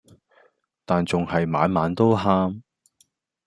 [0.83, 2.63] 但仲係晚晚都喊